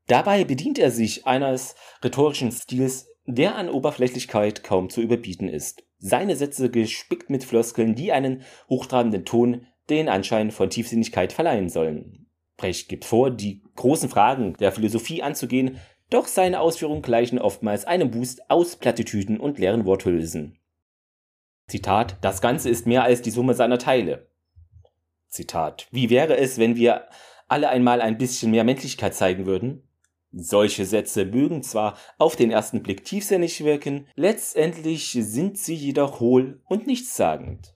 Dabei 0.07 0.45
bedient 0.45 0.79
er 0.79 0.91
sich 0.91 1.27
eines 1.27 1.75
rhetorischen 2.01 2.53
Stils, 2.53 3.09
der 3.25 3.55
an 3.55 3.69
Oberflächlichkeit 3.69 4.63
kaum 4.63 4.89
zu 4.89 5.01
überbieten 5.01 5.49
ist. 5.49 5.83
Seine 5.99 6.37
Sätze 6.37 6.69
gespickt 6.69 7.29
mit 7.29 7.43
Floskeln, 7.43 7.95
die 7.95 8.13
einen 8.13 8.43
hochtrabenden 8.69 9.25
Ton 9.25 9.67
den 9.89 10.07
Anschein 10.07 10.51
von 10.51 10.69
Tiefsinnigkeit 10.69 11.33
verleihen 11.33 11.67
sollen. 11.67 12.22
Brecht 12.57 12.89
gibt 12.89 13.05
vor, 13.05 13.31
die 13.31 13.63
großen 13.75 14.09
Fragen 14.09 14.53
der 14.57 14.71
Philosophie 14.71 15.23
anzugehen, 15.23 15.79
doch 16.09 16.27
seine 16.27 16.59
Ausführungen 16.59 17.01
gleichen 17.01 17.39
oftmals 17.39 17.85
einem 17.85 18.11
Boost 18.11 18.49
aus 18.49 18.75
Plattitüden 18.75 19.39
und 19.39 19.57
leeren 19.57 19.85
Worthülsen. 19.85 20.59
Zitat, 21.67 22.17
das 22.21 22.41
Ganze 22.41 22.69
ist 22.69 22.85
mehr 22.85 23.03
als 23.03 23.21
die 23.21 23.31
Summe 23.31 23.53
seiner 23.53 23.79
Teile. 23.79 24.27
Zitat, 25.29 25.87
wie 25.91 26.09
wäre 26.09 26.37
es, 26.37 26.59
wenn 26.59 26.75
wir 26.75 27.07
alle 27.47 27.69
einmal 27.69 28.01
ein 28.01 28.17
bisschen 28.17 28.51
mehr 28.51 28.63
Menschlichkeit 28.63 29.15
zeigen 29.15 29.45
würden? 29.45 29.87
Solche 30.31 30.85
Sätze 30.85 31.25
mögen 31.25 31.63
zwar 31.63 31.97
auf 32.17 32.35
den 32.35 32.51
ersten 32.51 32.83
Blick 32.83 33.05
tiefsinnig 33.05 33.63
wirken, 33.63 34.07
letztendlich 34.15 35.11
sind 35.19 35.57
sie 35.57 35.75
jedoch 35.75 36.19
hohl 36.19 36.61
und 36.65 36.87
nichtssagend. 36.87 37.75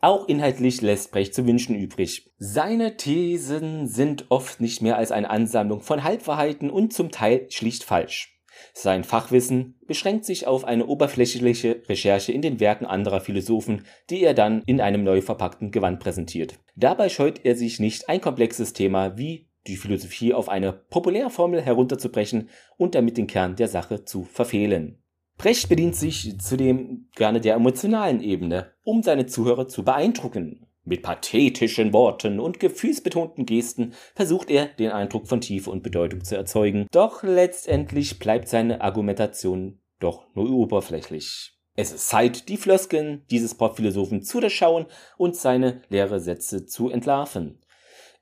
Auch 0.00 0.28
inhaltlich 0.28 0.82
lässt 0.82 1.10
Brecht 1.10 1.34
zu 1.34 1.46
wünschen 1.46 1.74
übrig. 1.74 2.30
Seine 2.38 2.96
Thesen 2.96 3.86
sind 3.86 4.26
oft 4.28 4.60
nicht 4.60 4.82
mehr 4.82 4.96
als 4.96 5.10
eine 5.10 5.30
Ansammlung 5.30 5.80
von 5.80 6.04
Halbwahrheiten 6.04 6.70
und 6.70 6.92
zum 6.92 7.10
Teil 7.10 7.46
schlicht 7.50 7.84
falsch. 7.84 8.36
Sein 8.72 9.04
Fachwissen 9.04 9.78
beschränkt 9.86 10.24
sich 10.24 10.46
auf 10.46 10.64
eine 10.64 10.86
oberflächliche 10.86 11.82
Recherche 11.88 12.32
in 12.32 12.42
den 12.42 12.60
Werken 12.60 12.86
anderer 12.86 13.20
Philosophen, 13.20 13.84
die 14.10 14.22
er 14.22 14.34
dann 14.34 14.62
in 14.66 14.80
einem 14.80 15.04
neu 15.04 15.20
verpackten 15.20 15.70
Gewand 15.70 16.00
präsentiert. 16.00 16.58
Dabei 16.74 17.08
scheut 17.08 17.44
er 17.44 17.56
sich 17.56 17.80
nicht, 17.80 18.08
ein 18.08 18.20
komplexes 18.20 18.72
Thema 18.72 19.16
wie 19.18 19.48
die 19.66 19.76
Philosophie 19.76 20.32
auf 20.32 20.48
eine 20.48 20.72
Populärformel 20.72 21.60
herunterzubrechen 21.60 22.48
und 22.76 22.94
damit 22.94 23.16
den 23.16 23.26
Kern 23.26 23.56
der 23.56 23.68
Sache 23.68 24.04
zu 24.04 24.24
verfehlen. 24.24 25.02
Brecht 25.38 25.68
bedient 25.68 25.96
sich 25.96 26.38
zudem 26.40 27.08
gerne 27.14 27.40
der 27.40 27.54
emotionalen 27.54 28.22
Ebene, 28.22 28.72
um 28.84 29.02
seine 29.02 29.26
Zuhörer 29.26 29.68
zu 29.68 29.84
beeindrucken. 29.84 30.66
Mit 30.84 31.02
pathetischen 31.02 31.92
Worten 31.92 32.38
und 32.38 32.60
gefühlsbetonten 32.60 33.44
Gesten 33.44 33.92
versucht 34.14 34.50
er, 34.50 34.66
den 34.66 34.92
Eindruck 34.92 35.26
von 35.26 35.40
Tiefe 35.40 35.70
und 35.70 35.82
Bedeutung 35.82 36.22
zu 36.24 36.36
erzeugen, 36.36 36.86
doch 36.92 37.22
letztendlich 37.22 38.18
bleibt 38.18 38.48
seine 38.48 38.80
Argumentation 38.80 39.80
doch 39.98 40.26
nur 40.34 40.48
oberflächlich. 40.50 41.56
Es 41.74 41.92
ist 41.92 42.08
Zeit, 42.08 42.48
die 42.48 42.56
Floskeln 42.56 43.24
dieses 43.30 43.54
Popphilosophen 43.54 44.22
zu 44.22 44.40
durchschauen 44.40 44.86
und 45.18 45.36
seine 45.36 45.82
leere 45.88 46.20
Sätze 46.20 46.64
zu 46.64 46.88
entlarven. 46.88 47.58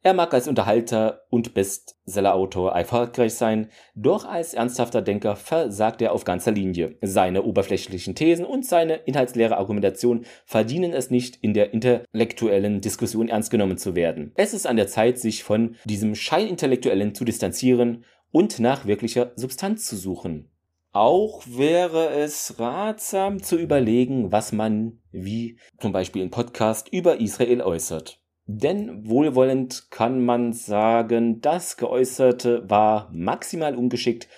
Er 0.07 0.13
mag 0.13 0.35
als 0.35 0.49
Unterhalter 0.49 1.23
und 1.31 1.55
Bestsellerautor 1.55 2.73
erfolgreich 2.73 3.33
sein, 3.33 3.71
doch 3.95 4.27
als 4.27 4.53
ernsthafter 4.53 5.01
Denker 5.01 5.35
versagt 5.35 6.03
er 6.03 6.13
auf 6.13 6.25
ganzer 6.25 6.53
Linie. 6.53 6.99
Seine 7.01 7.43
oberflächlichen 7.43 8.15
Thesen 8.15 8.45
und 8.45 8.67
seine 8.67 8.97
inhaltsleere 8.97 9.57
Argumentation 9.57 10.27
verdienen 10.45 10.93
es 10.93 11.09
nicht, 11.09 11.39
in 11.41 11.55
der 11.55 11.73
intellektuellen 11.73 12.83
Diskussion 12.83 13.31
ernst 13.31 13.51
genommen 13.51 13.79
zu 13.79 13.95
werden. 13.95 14.33
Es 14.35 14.53
ist 14.53 14.67
an 14.67 14.77
der 14.77 14.89
Zeit, 14.89 15.19
sich 15.19 15.43
von 15.43 15.77
diesem 15.87 16.15
Scheinintellektuellen 16.15 17.15
zu 17.15 17.25
distanzieren 17.25 18.05
und 18.31 18.59
nach 18.59 18.85
wirklicher 18.85 19.33
Substanz 19.37 19.87
zu 19.87 19.97
suchen. 19.97 20.51
Auch 20.93 21.43
wäre 21.47 22.11
es 22.11 22.61
ratsam 22.61 23.43
zu 23.43 23.57
überlegen, 23.57 24.31
was 24.33 24.53
man, 24.53 25.01
wie 25.13 25.59
zum 25.81 25.93
Beispiel 25.93 26.21
im 26.21 26.31
Podcast, 26.31 26.93
über 26.93 27.21
Israel 27.23 27.63
äußert. 27.63 28.21
Denn 28.47 29.09
wohlwollend 29.09 29.91
kann 29.91 30.25
man 30.25 30.53
sagen, 30.53 31.41
das 31.41 31.77
Geäußerte 31.77 32.69
war 32.69 33.11
maximal 33.13 33.75
ungeschickt. 33.75 34.29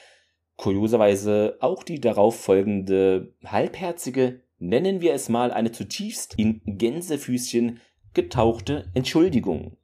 Kurioserweise 0.56 1.58
auch 1.60 1.82
die 1.82 2.00
darauf 2.00 2.38
folgende 2.38 3.34
halbherzige, 3.44 4.42
nennen 4.58 5.00
wir 5.00 5.12
es 5.12 5.28
mal 5.28 5.50
eine 5.50 5.72
zutiefst 5.72 6.38
in 6.38 6.62
Gänsefüßchen 6.64 7.80
getauchte 8.14 8.90
Entschuldigung. 8.94 9.76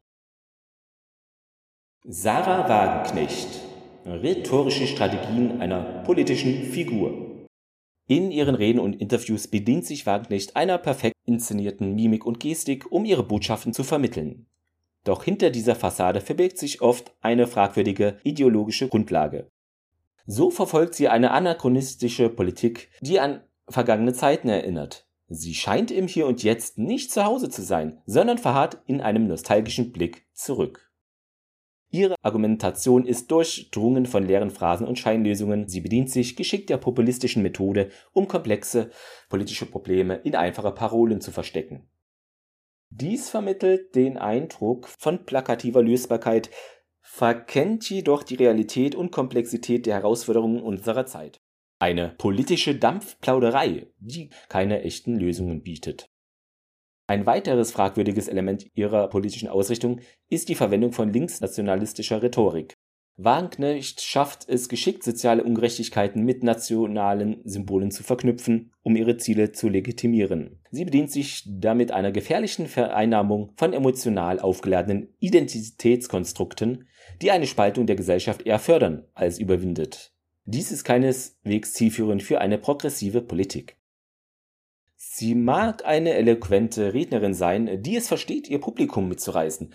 Sarah 2.04 2.68
Wagenknecht. 2.68 3.60
Rhetorische 4.04 4.86
Strategien 4.86 5.60
einer 5.60 6.02
politischen 6.04 6.64
Figur. 6.64 7.21
In 8.12 8.30
ihren 8.30 8.54
Reden 8.54 8.78
und 8.78 9.00
Interviews 9.00 9.48
bedient 9.48 9.86
sich 9.86 10.04
Wagenknecht 10.04 10.54
einer 10.54 10.76
perfekt 10.76 11.16
inszenierten 11.24 11.94
Mimik 11.94 12.26
und 12.26 12.40
Gestik, 12.40 12.92
um 12.92 13.06
ihre 13.06 13.22
Botschaften 13.22 13.72
zu 13.72 13.84
vermitteln. 13.84 14.44
Doch 15.02 15.24
hinter 15.24 15.48
dieser 15.48 15.74
Fassade 15.74 16.20
verbirgt 16.20 16.58
sich 16.58 16.82
oft 16.82 17.14
eine 17.22 17.46
fragwürdige 17.46 18.18
ideologische 18.22 18.88
Grundlage. 18.88 19.48
So 20.26 20.50
verfolgt 20.50 20.94
sie 20.94 21.08
eine 21.08 21.30
anachronistische 21.30 22.28
Politik, 22.28 22.90
die 23.00 23.18
an 23.18 23.44
vergangene 23.66 24.12
Zeiten 24.12 24.50
erinnert. 24.50 25.08
Sie 25.28 25.54
scheint 25.54 25.90
im 25.90 26.06
Hier 26.06 26.26
und 26.26 26.42
Jetzt 26.42 26.76
nicht 26.76 27.10
zu 27.10 27.24
Hause 27.24 27.48
zu 27.48 27.62
sein, 27.62 28.02
sondern 28.04 28.36
verharrt 28.36 28.82
in 28.84 29.00
einem 29.00 29.26
nostalgischen 29.26 29.90
Blick 29.90 30.26
zurück. 30.34 30.91
Ihre 31.94 32.14
Argumentation 32.22 33.04
ist 33.04 33.30
durchdrungen 33.30 34.06
von 34.06 34.26
leeren 34.26 34.50
Phrasen 34.50 34.86
und 34.86 34.98
Scheinlösungen. 34.98 35.68
Sie 35.68 35.82
bedient 35.82 36.08
sich 36.08 36.36
geschickt 36.36 36.70
der 36.70 36.78
populistischen 36.78 37.42
Methode, 37.42 37.90
um 38.14 38.28
komplexe 38.28 38.90
politische 39.28 39.66
Probleme 39.66 40.14
in 40.24 40.34
einfache 40.34 40.72
Parolen 40.72 41.20
zu 41.20 41.32
verstecken. 41.32 41.86
Dies 42.88 43.28
vermittelt 43.28 43.94
den 43.94 44.16
Eindruck 44.16 44.88
von 44.88 45.26
plakativer 45.26 45.82
Lösbarkeit, 45.82 46.48
verkennt 47.02 47.88
jedoch 47.90 48.22
die 48.22 48.36
Realität 48.36 48.94
und 48.94 49.12
Komplexität 49.12 49.84
der 49.84 49.96
Herausforderungen 49.96 50.62
unserer 50.62 51.04
Zeit. 51.04 51.36
Eine 51.78 52.14
politische 52.16 52.74
Dampfplauderei, 52.74 53.88
die 53.98 54.30
keine 54.48 54.80
echten 54.82 55.16
Lösungen 55.16 55.62
bietet. 55.62 56.06
Ein 57.06 57.26
weiteres 57.26 57.72
fragwürdiges 57.72 58.28
Element 58.28 58.66
ihrer 58.74 59.08
politischen 59.08 59.48
Ausrichtung 59.48 60.00
ist 60.28 60.48
die 60.48 60.54
Verwendung 60.54 60.92
von 60.92 61.12
linksnationalistischer 61.12 62.22
Rhetorik. 62.22 62.74
Wagenknecht 63.16 64.00
schafft 64.00 64.48
es 64.48 64.68
geschickt, 64.68 65.02
soziale 65.04 65.44
Ungerechtigkeiten 65.44 66.24
mit 66.24 66.42
nationalen 66.42 67.40
Symbolen 67.44 67.90
zu 67.90 68.02
verknüpfen, 68.02 68.72
um 68.82 68.96
ihre 68.96 69.18
Ziele 69.18 69.52
zu 69.52 69.68
legitimieren. 69.68 70.60
Sie 70.70 70.84
bedient 70.84 71.10
sich 71.10 71.44
damit 71.46 71.90
einer 71.90 72.10
gefährlichen 72.10 72.68
Vereinnahmung 72.68 73.52
von 73.56 73.74
emotional 73.74 74.40
aufgeladenen 74.40 75.08
Identitätskonstrukten, 75.18 76.88
die 77.20 77.30
eine 77.30 77.46
Spaltung 77.46 77.86
der 77.86 77.96
Gesellschaft 77.96 78.46
eher 78.46 78.58
fördern 78.58 79.04
als 79.14 79.38
überwindet. 79.38 80.12
Dies 80.44 80.72
ist 80.72 80.84
keineswegs 80.84 81.74
zielführend 81.74 82.22
für 82.22 82.40
eine 82.40 82.58
progressive 82.58 83.20
Politik. 83.20 83.76
Sie 85.04 85.34
mag 85.34 85.84
eine 85.84 86.14
eloquente 86.14 86.94
Rednerin 86.94 87.34
sein, 87.34 87.82
die 87.82 87.96
es 87.96 88.06
versteht, 88.06 88.48
ihr 88.48 88.60
Publikum 88.60 89.08
mitzureißen. 89.08 89.74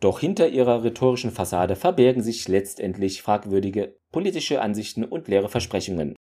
Doch 0.00 0.18
hinter 0.18 0.48
ihrer 0.48 0.82
rhetorischen 0.82 1.30
Fassade 1.30 1.76
verbergen 1.76 2.20
sich 2.20 2.48
letztendlich 2.48 3.22
fragwürdige 3.22 3.96
politische 4.10 4.60
Ansichten 4.60 5.04
und 5.04 5.28
leere 5.28 5.48
Versprechungen. 5.48 6.16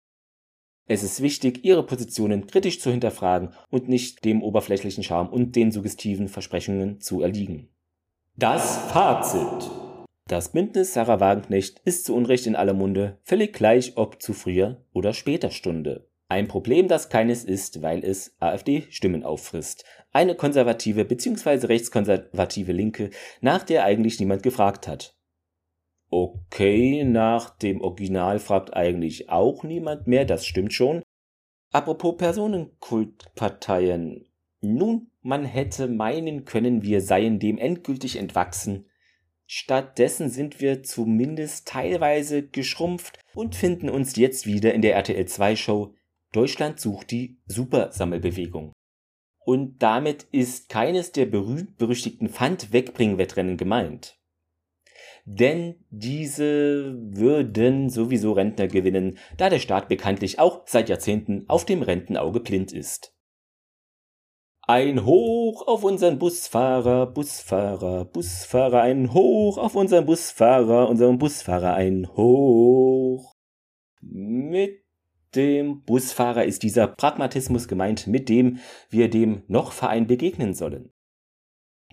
Es 0.89 1.03
ist 1.03 1.21
wichtig, 1.21 1.65
ihre 1.67 1.85
Positionen 1.85 2.47
kritisch 2.47 2.81
zu 2.81 2.91
hinterfragen 2.91 3.53
und 3.69 3.91
nicht 3.91 4.25
dem 4.25 4.43
oberflächlichen 4.43 5.05
Charme 5.05 5.29
und 5.29 5.55
den 5.55 5.71
suggestiven 5.71 6.29
Versprechungen 6.29 6.99
zu 6.99 7.21
erliegen. 7.21 7.69
Das 8.37 8.79
Fazit. 8.91 9.71
Das 10.29 10.53
Bündnis 10.53 10.95
Sarah 10.95 11.21
Wagenknecht 11.21 11.81
ist 11.85 12.07
zu 12.07 12.17
Unrecht 12.17 12.47
in 12.47 12.57
aller 12.57 12.75
Munde, 12.75 13.19
völlig 13.23 13.53
gleich 13.53 13.99
ob 13.99 14.23
zu 14.23 14.33
früher 14.33 14.83
oder 14.93 15.13
später 15.13 15.51
Stunde. 15.51 16.10
Ein 16.31 16.47
Problem, 16.47 16.87
das 16.87 17.09
keines 17.09 17.43
ist, 17.43 17.83
weil 17.83 18.05
es 18.05 18.37
AfD-Stimmen 18.39 19.25
auffrisst. 19.25 19.85
Eine 20.13 20.37
konservative 20.37 21.05
bzw. 21.05 21.67
rechtskonservative 21.67 22.71
Linke, 22.71 23.11
nach 23.41 23.65
der 23.65 23.85
eigentlich 23.85 24.21
niemand 24.21 24.45
gefragt 24.45 24.87
hat. 24.87 25.17
Okay, 26.09 27.03
nach 27.03 27.51
dem 27.51 27.81
Original 27.81 28.39
fragt 28.39 28.75
eigentlich 28.75 29.29
auch 29.29 29.65
niemand 29.65 30.07
mehr, 30.07 30.25
das 30.25 30.47
stimmt 30.47 30.73
schon. 30.73 31.03
Apropos 31.73 32.17
Personenkultparteien. 32.17 34.29
Nun, 34.61 35.11
man 35.23 35.45
hätte 35.45 35.89
meinen 35.89 36.45
können, 36.45 36.85
wir 36.85 37.01
seien 37.01 37.41
dem 37.41 37.59
endgültig 37.59 38.15
entwachsen. 38.15 38.87
Stattdessen 39.47 40.31
sind 40.31 40.61
wir 40.61 40.85
zumindest 40.85 41.67
teilweise 41.67 42.47
geschrumpft 42.47 43.19
und 43.35 43.57
finden 43.57 43.91
uns 43.91 44.15
jetzt 44.15 44.47
wieder 44.47 44.73
in 44.75 44.83
der 44.83 44.95
RTL 44.95 45.27
2 45.27 45.57
Show 45.57 45.97
Deutschland 46.33 46.79
sucht 46.79 47.11
die 47.11 47.39
Supersammelbewegung. 47.47 48.73
Und 49.45 49.83
damit 49.83 50.25
ist 50.31 50.69
keines 50.69 51.13
der 51.13 51.27
berühmt-berüchtigten 51.27 52.29
Pfand-Wegbring-Wettrennen 52.29 53.57
gemeint. 53.57 54.17
Denn 55.25 55.85
diese 55.91 56.95
würden 56.99 57.91
sowieso 57.91 58.33
Rentner 58.33 58.69
gewinnen, 58.69 59.19
da 59.37 59.51
der 59.51 59.59
Staat 59.59 59.89
bekanntlich 59.89 60.39
auch 60.39 60.63
seit 60.67 60.89
Jahrzehnten 60.89 61.45
auf 61.49 61.65
dem 61.65 61.83
Rentenauge 61.83 62.41
blind 62.41 62.73
ist. 62.73 63.15
Ein 64.63 65.05
Hoch 65.05 65.67
auf 65.67 65.83
unseren 65.83 66.19
Busfahrer, 66.19 67.07
Busfahrer, 67.07 68.05
Busfahrer, 68.05 68.83
ein 68.83 69.13
Hoch 69.13 69.59
auf 69.59 69.75
unseren 69.75 70.07
Busfahrer, 70.07 70.89
unseren 70.89 71.19
Busfahrer, 71.19 71.75
ein 71.75 72.09
Hoch. 72.17 73.10
Dem 75.35 75.83
Busfahrer 75.83 76.45
ist 76.45 76.65
dieser 76.65 76.89
Pragmatismus 76.89 77.69
gemeint, 77.69 78.07
mit 78.09 78.29
dem 78.29 78.59
wir 78.89 79.09
dem 79.09 79.43
Noch-Verein 79.47 80.07
begegnen 80.07 80.55
sollen. 80.55 80.91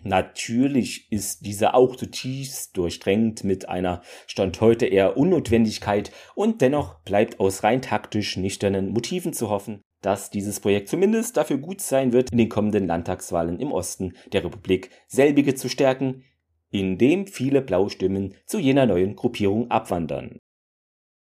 Natürlich 0.04 1.12
ist 1.12 1.46
dieser 1.46 1.76
auch 1.76 1.96
zutiefst 1.96 2.78
durchdrängt 2.78 3.44
mit 3.44 3.68
einer 3.68 4.02
Stand 4.26 4.60
heute 4.62 4.86
eher 4.86 5.18
Unnotwendigkeit 5.18 6.12
und 6.34 6.62
dennoch 6.62 7.00
bleibt 7.02 7.40
aus 7.40 7.64
rein 7.64 7.82
taktisch 7.82 8.38
nüchternen 8.38 8.90
Motiven 8.90 9.34
zu 9.34 9.50
hoffen, 9.50 9.82
dass 10.02 10.30
dieses 10.30 10.60
Projekt 10.60 10.90
zumindest 10.90 11.38
dafür 11.38 11.58
gut 11.58 11.82
sein 11.82 12.14
wird, 12.14 12.32
in 12.32 12.38
den 12.38 12.50
kommenden 12.50 12.88
Landtagswahlen 12.88 13.60
im 13.60 13.72
Osten 13.72 14.14
der 14.32 14.44
Republik 14.44 14.92
selbige 15.08 15.56
zu 15.56 15.68
stärken, 15.68 16.24
indem 16.70 17.28
viele 17.28 17.62
Blaustimmen 17.62 18.36
zu 18.46 18.60
jener 18.60 18.86
neuen 18.86 19.16
Gruppierung 19.16 19.72
abwandern. 19.72 20.40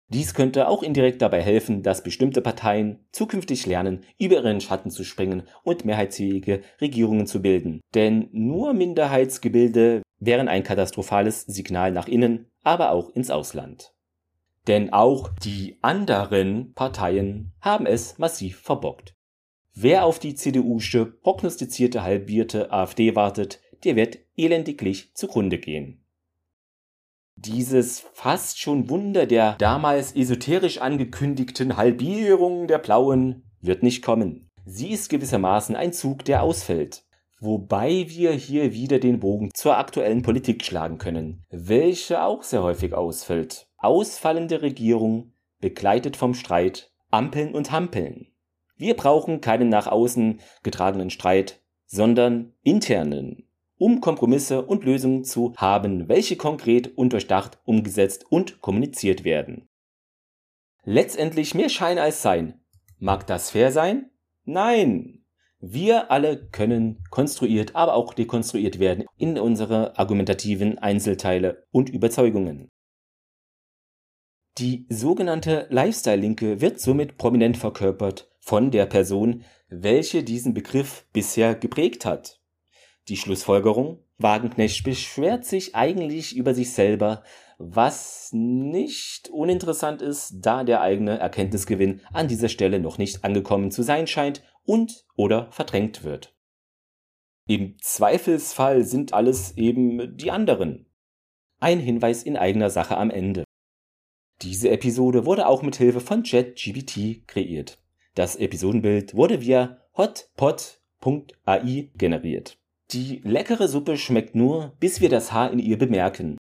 Dies 0.07 0.35
könnte 0.35 0.67
auch 0.67 0.83
indirekt 0.83 1.21
dabei 1.21 1.41
helfen, 1.41 1.81
dass 1.81 2.03
bestimmte 2.03 2.41
Parteien 2.41 3.05
zukünftig 3.11 3.65
lernen, 3.65 4.03
über 4.19 4.35
ihren 4.35 4.61
Schatten 4.61 4.91
zu 4.91 5.03
springen 5.03 5.43
und 5.63 5.83
mehrheitsfähige 5.83 6.61
Regierungen 6.79 7.25
zu 7.25 7.41
bilden. 7.41 7.81
Denn 7.95 8.29
nur 8.31 8.73
Minderheitsgebilde 8.73 10.03
wären 10.19 10.47
ein 10.47 10.63
katastrophales 10.63 11.41
Signal 11.41 11.91
nach 11.91 12.07
innen, 12.07 12.51
aber 12.63 12.91
auch 12.91 13.09
ins 13.09 13.31
Ausland. 13.31 13.93
Denn 14.67 14.93
auch 14.93 15.29
die 15.43 15.77
anderen 15.81 16.73
Parteien 16.73 17.53
haben 17.61 17.85
es 17.85 18.17
massiv 18.19 18.59
verbockt. 18.59 19.15
Wer 19.73 20.05
auf 20.05 20.19
die 20.19 20.35
CDU-sche 20.35 21.05
prognostizierte 21.05 22.03
halbierte 22.03 22.71
AfD 22.71 23.15
wartet, 23.15 23.59
der 23.83 23.95
wird 23.95 24.19
elendiglich 24.37 25.13
zugrunde 25.15 25.57
gehen. 25.57 26.04
Dieses 27.37 27.99
fast 28.13 28.59
schon 28.59 28.89
Wunder 28.89 29.25
der 29.25 29.55
damals 29.57 30.15
esoterisch 30.15 30.79
angekündigten 30.79 31.75
Halbierung 31.75 32.67
der 32.67 32.77
Blauen 32.77 33.43
wird 33.61 33.83
nicht 33.83 34.03
kommen. 34.03 34.49
Sie 34.65 34.91
ist 34.91 35.09
gewissermaßen 35.09 35.75
ein 35.75 35.93
Zug, 35.93 36.25
der 36.25 36.43
ausfällt. 36.43 37.03
Wobei 37.39 38.05
wir 38.07 38.31
hier 38.31 38.73
wieder 38.73 38.99
den 38.99 39.19
Bogen 39.19 39.51
zur 39.53 39.77
aktuellen 39.77 40.21
Politik 40.21 40.63
schlagen 40.63 40.97
können, 40.97 41.43
welche 41.49 42.23
auch 42.23 42.41
sehr 42.41 42.63
häufig 42.63 42.93
ausfällt. 42.93 43.67
Ausfallende 43.77 44.61
Regierung, 44.61 45.33
begleitet 45.59 46.15
vom 46.15 46.33
Streit, 46.33 46.91
Ampeln 47.11 47.53
und 47.53 47.71
Hampeln. 47.71 48.27
Wir 48.77 48.95
brauchen 48.95 49.41
keinen 49.41 49.69
nach 49.69 49.87
außen 49.87 50.39
getragenen 50.63 51.09
Streit, 51.09 51.61
sondern 51.85 52.53
internen 52.63 53.44
um 53.77 54.01
Kompromisse 54.01 54.65
und 54.65 54.83
Lösungen 54.83 55.23
zu 55.23 55.53
haben, 55.57 56.07
welche 56.07 56.35
konkret 56.35 56.97
und 56.97 57.13
durchdacht 57.13 57.59
umgesetzt 57.65 58.25
und 58.29 58.61
kommuniziert 58.61 59.23
werden. 59.23 59.67
Letztendlich 60.83 61.55
mehr 61.55 61.69
Schein 61.69 61.97
als 61.97 62.21
Sein. 62.21 62.61
Mag 62.99 63.27
das 63.27 63.51
fair 63.51 63.71
sein? 63.71 64.11
Nein. 64.43 65.25
Wir 65.59 66.11
alle 66.11 66.47
können 66.49 67.03
konstruiert, 67.09 67.75
aber 67.75 67.95
auch 67.95 68.13
dekonstruiert 68.13 68.77
werden 68.77 69.05
in 69.17 69.39
unsere 69.39 69.97
argumentativen 69.97 70.77
Einzelteile 70.77 71.65
und 71.71 71.89
Überzeugungen. 71.89 72.69
Die 74.57 74.85
sogenannte 74.89 75.67
Lifestyle-Linke 75.69 76.61
wird 76.61 76.79
somit 76.79 77.17
prominent 77.17 77.57
verkörpert 77.57 78.29
von 78.39 78.71
der 78.71 78.85
Person, 78.85 79.43
welche 79.67 80.23
diesen 80.23 80.53
Begriff 80.53 81.05
bisher 81.11 81.55
geprägt 81.55 82.05
hat. 82.05 82.39
Die 83.07 83.17
Schlussfolgerung? 83.17 83.99
Wagenknecht 84.17 84.83
beschwert 84.83 85.45
sich 85.45 85.75
eigentlich 85.75 86.35
über 86.35 86.53
sich 86.53 86.71
selber, 86.71 87.23
was 87.57 88.29
nicht 88.33 89.29
uninteressant 89.29 90.01
ist, 90.01 90.37
da 90.39 90.63
der 90.63 90.81
eigene 90.81 91.19
Erkenntnisgewinn 91.19 92.01
an 92.13 92.27
dieser 92.27 92.49
Stelle 92.49 92.79
noch 92.79 92.97
nicht 92.97 93.23
angekommen 93.23 93.71
zu 93.71 93.83
sein 93.83 94.07
scheint 94.07 94.41
und 94.63 95.05
oder 95.15 95.51
verdrängt 95.51 96.03
wird. 96.03 96.35
Im 97.47 97.77
Zweifelsfall 97.79 98.83
sind 98.83 99.13
alles 99.13 99.55
eben 99.55 100.17
die 100.17 100.31
anderen. 100.31 100.87
Ein 101.59 101.79
Hinweis 101.79 102.23
in 102.23 102.37
eigener 102.37 102.71
Sache 102.71 102.97
am 102.97 103.11
Ende. 103.11 103.43
Diese 104.41 104.69
Episode 104.69 105.25
wurde 105.25 105.47
auch 105.47 105.61
mit 105.61 105.75
Hilfe 105.75 105.99
von 106.01 106.23
ChatGPT 106.23 107.27
kreiert. 107.27 107.77
Das 108.15 108.35
Episodenbild 108.35 109.13
wurde 109.15 109.41
via 109.41 109.81
hotpot.ai 109.95 111.91
generiert. 111.95 112.57
Die 112.91 113.21
leckere 113.23 113.67
Suppe 113.67 113.97
schmeckt 113.97 114.35
nur, 114.35 114.75
bis 114.79 115.01
wir 115.01 115.09
das 115.09 115.31
Haar 115.31 115.51
in 115.51 115.59
ihr 115.59 115.77
bemerken. 115.77 116.37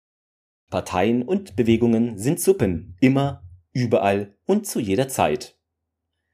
Parteien 0.69 1.23
und 1.23 1.55
Bewegungen 1.55 2.17
sind 2.17 2.39
Suppen, 2.39 2.95
immer, 3.01 3.43
überall 3.73 4.37
und 4.45 4.65
zu 4.65 4.79
jeder 4.79 5.07
Zeit. 5.07 5.57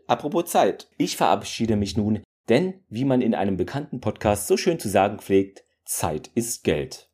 Apropos 0.08 0.46
Zeit, 0.46 0.89
ich 0.98 1.18
verabschiede 1.18 1.76
mich 1.76 1.98
nun, 1.98 2.22
denn 2.50 2.84
wie 2.89 3.06
man 3.06 3.22
in 3.22 3.34
einem 3.34 3.58
bekannten 3.58 4.02
Podcast 4.02 4.48
so 4.48 4.58
schön 4.58 4.80
zu 4.80 4.89
sagen 4.89 5.20
pflegt, 5.20 5.63
Zeit 5.86 6.30
ist 6.36 6.63
Geld. 6.63 7.10